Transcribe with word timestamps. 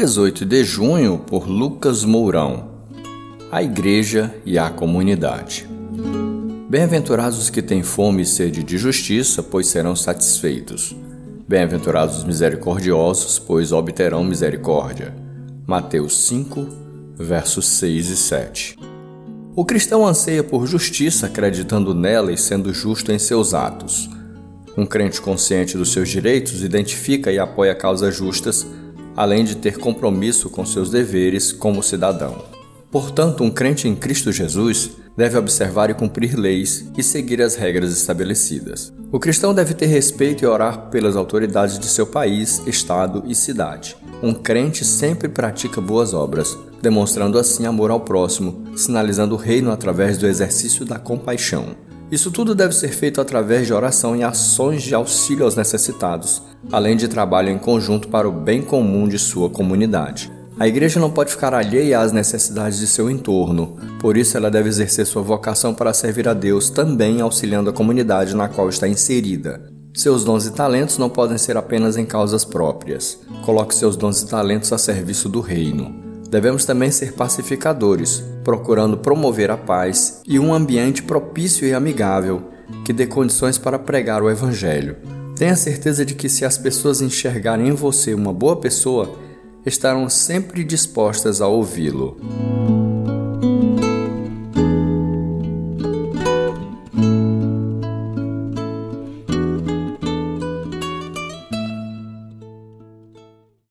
18 0.00 0.46
de 0.46 0.64
junho, 0.64 1.18
por 1.18 1.46
Lucas 1.46 2.06
Mourão. 2.06 2.70
A 3.52 3.62
Igreja 3.62 4.34
e 4.46 4.58
a 4.58 4.70
Comunidade. 4.70 5.68
Bem-aventurados 6.70 7.38
os 7.38 7.50
que 7.50 7.60
têm 7.60 7.82
fome 7.82 8.22
e 8.22 8.24
sede 8.24 8.62
de 8.62 8.78
justiça, 8.78 9.42
pois 9.42 9.66
serão 9.66 9.94
satisfeitos. 9.94 10.96
Bem-aventurados 11.46 12.16
os 12.16 12.24
misericordiosos, 12.24 13.38
pois 13.38 13.72
obterão 13.72 14.24
misericórdia. 14.24 15.14
Mateus 15.66 16.16
5, 16.28 16.66
versos 17.18 17.68
6 17.68 18.08
e 18.08 18.16
7. 18.16 18.78
O 19.54 19.66
cristão 19.66 20.06
anseia 20.06 20.42
por 20.42 20.66
justiça, 20.66 21.26
acreditando 21.26 21.94
nela 21.94 22.32
e 22.32 22.38
sendo 22.38 22.72
justo 22.72 23.12
em 23.12 23.18
seus 23.18 23.52
atos. 23.52 24.08
Um 24.78 24.86
crente 24.86 25.20
consciente 25.20 25.76
dos 25.76 25.92
seus 25.92 26.08
direitos 26.08 26.62
identifica 26.62 27.30
e 27.30 27.38
apoia 27.38 27.74
causas 27.74 28.16
justas 28.16 28.66
além 29.20 29.44
de 29.44 29.54
ter 29.54 29.76
compromisso 29.76 30.48
com 30.48 30.64
seus 30.64 30.88
deveres 30.90 31.52
como 31.52 31.82
cidadão. 31.82 32.42
Portanto, 32.90 33.44
um 33.44 33.50
crente 33.50 33.86
em 33.86 33.94
Cristo 33.94 34.32
Jesus 34.32 34.92
deve 35.14 35.36
observar 35.36 35.90
e 35.90 35.94
cumprir 35.94 36.38
leis 36.38 36.90
e 36.96 37.02
seguir 37.02 37.42
as 37.42 37.54
regras 37.54 37.92
estabelecidas. 37.92 38.90
O 39.12 39.20
cristão 39.20 39.52
deve 39.52 39.74
ter 39.74 39.84
respeito 39.84 40.42
e 40.42 40.46
orar 40.46 40.88
pelas 40.88 41.16
autoridades 41.16 41.78
de 41.78 41.84
seu 41.84 42.06
país, 42.06 42.62
estado 42.66 43.22
e 43.26 43.34
cidade. 43.34 43.94
Um 44.22 44.32
crente 44.32 44.86
sempre 44.86 45.28
pratica 45.28 45.82
boas 45.82 46.14
obras, 46.14 46.56
demonstrando 46.80 47.38
assim 47.38 47.66
amor 47.66 47.90
ao 47.90 48.00
próximo, 48.00 48.64
sinalizando 48.74 49.34
o 49.34 49.38
reino 49.38 49.70
através 49.70 50.16
do 50.16 50.26
exercício 50.26 50.86
da 50.86 50.98
compaixão. 50.98 51.76
Isso 52.10 52.30
tudo 52.30 52.54
deve 52.54 52.74
ser 52.74 52.88
feito 52.88 53.20
através 53.20 53.66
de 53.66 53.74
oração 53.74 54.16
e 54.16 54.24
ações 54.24 54.82
de 54.82 54.94
auxílio 54.94 55.44
aos 55.44 55.56
necessitados, 55.56 56.42
além 56.70 56.96
de 56.96 57.08
trabalho 57.08 57.50
em 57.50 57.58
conjunto 57.58 58.08
para 58.08 58.28
o 58.28 58.32
bem 58.32 58.62
comum 58.62 59.08
de 59.08 59.18
sua 59.18 59.48
comunidade. 59.48 60.30
A 60.58 60.68
igreja 60.68 61.00
não 61.00 61.10
pode 61.10 61.30
ficar 61.30 61.54
alheia 61.54 62.00
às 62.00 62.12
necessidades 62.12 62.78
de 62.78 62.86
seu 62.86 63.10
entorno, 63.10 63.76
por 63.98 64.16
isso 64.16 64.36
ela 64.36 64.50
deve 64.50 64.68
exercer 64.68 65.06
sua 65.06 65.22
vocação 65.22 65.72
para 65.72 65.94
servir 65.94 66.28
a 66.28 66.34
Deus 66.34 66.68
também 66.68 67.20
auxiliando 67.20 67.70
a 67.70 67.72
comunidade 67.72 68.36
na 68.36 68.46
qual 68.46 68.68
está 68.68 68.86
inserida. 68.86 69.70
Seus 69.94 70.22
dons 70.22 70.46
e 70.46 70.52
talentos 70.52 70.98
não 70.98 71.08
podem 71.08 71.38
ser 71.38 71.56
apenas 71.56 71.96
em 71.96 72.04
causas 72.04 72.44
próprias. 72.44 73.18
Coloque 73.42 73.74
seus 73.74 73.96
dons 73.96 74.22
e 74.22 74.28
talentos 74.28 74.72
a 74.72 74.78
serviço 74.78 75.28
do 75.28 75.40
reino. 75.40 75.94
Devemos 76.28 76.64
também 76.64 76.90
ser 76.90 77.14
pacificadores, 77.14 78.22
procurando 78.44 78.98
promover 78.98 79.50
a 79.50 79.56
paz 79.56 80.22
e 80.28 80.38
um 80.38 80.54
ambiente 80.54 81.02
propício 81.02 81.66
e 81.66 81.74
amigável 81.74 82.50
que 82.84 82.92
dê 82.92 83.06
condições 83.06 83.58
para 83.58 83.78
pregar 83.78 84.22
o 84.22 84.30
Evangelho. 84.30 85.19
Tenha 85.40 85.56
certeza 85.56 86.04
de 86.04 86.14
que, 86.14 86.28
se 86.28 86.44
as 86.44 86.58
pessoas 86.58 87.00
enxergarem 87.00 87.68
em 87.68 87.72
você 87.72 88.12
uma 88.12 88.30
boa 88.30 88.56
pessoa, 88.56 89.18
estarão 89.64 90.06
sempre 90.06 90.62
dispostas 90.62 91.40
a 91.40 91.48
ouvi-lo. 91.48 92.59